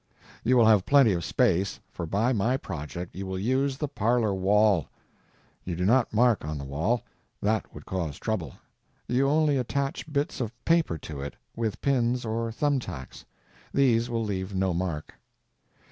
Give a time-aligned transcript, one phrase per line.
[0.43, 4.33] You will have plenty of space, for by my project you will use the parlor
[4.33, 4.87] wall.
[5.63, 7.03] You do not mark on the wall;
[7.39, 8.55] that would cause trouble.
[9.07, 13.25] You only attach bits of paper to it with pins or thumb tacks.
[13.75, 15.13] These will leave no mark.